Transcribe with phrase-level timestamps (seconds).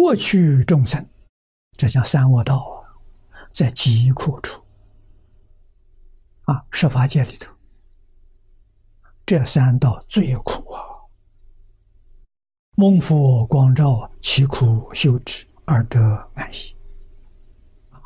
[0.00, 1.04] 过去众生，
[1.76, 2.84] 这叫三恶道，
[3.52, 4.62] 在极苦处
[6.42, 7.52] 啊，十法界里头，
[9.26, 10.80] 这三道最苦啊。
[12.76, 15.98] 蒙佛光照，其苦修止而得
[16.34, 16.76] 安息。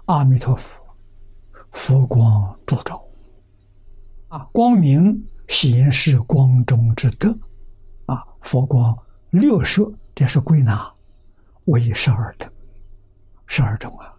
[0.06, 0.82] 阿弥陀佛，
[1.72, 3.06] 佛光烛照
[4.29, 7.29] 啊，光明显示光中之德
[8.06, 8.98] 啊，佛光
[9.29, 10.90] 六摄，这是归纳
[11.66, 12.46] 为十二德，
[13.46, 14.14] 十二种啊，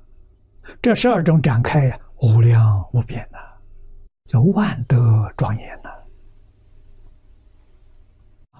[0.81, 3.37] 这十二种展开呀，无量无边呐，
[4.25, 5.89] 叫万德庄严呐。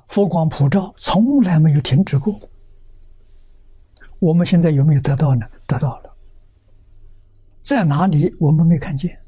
[0.10, 2.40] 佛光普照，从来没有停止过。
[4.20, 5.46] 我们现在有没有得到呢？
[5.66, 6.16] 得到了。
[7.62, 8.36] 在哪里？
[8.40, 9.20] 我们没看见。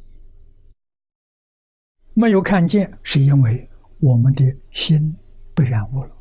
[2.14, 3.70] 没有看见，是因为
[4.00, 5.16] 我们的心
[5.56, 6.12] 被染污了，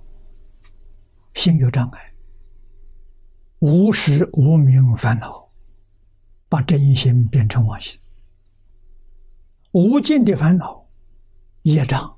[1.35, 2.13] 心有障碍，
[3.64, 5.48] 无始无明烦恼，
[6.51, 7.98] 把真心变成妄心，
[9.73, 10.87] 无尽的烦恼
[11.62, 12.15] 业障。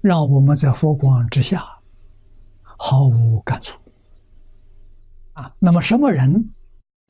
[0.00, 1.64] 让我们在佛光之下
[2.60, 3.78] 毫无感触
[5.34, 5.54] 啊！
[5.60, 6.52] 那么什么人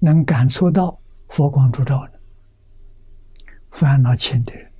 [0.01, 2.19] 能感触到佛光烛照呢？
[3.71, 4.71] 烦恼轻的人、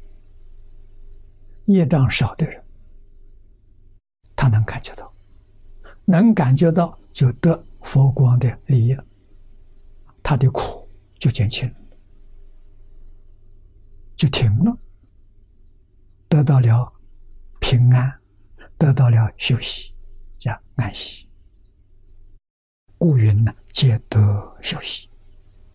[1.65, 2.63] 业障少的人，
[4.37, 5.11] 他能感觉到，
[6.05, 8.97] 能感觉到就得佛光的利益，
[10.23, 11.75] 他的苦就减轻了，
[14.17, 14.75] 就停了，
[16.31, 16.91] 得到了。
[17.61, 18.19] 平安
[18.79, 19.95] 得到了休息，
[20.39, 21.29] 叫安息。
[22.97, 25.10] 故云呢，皆得休息。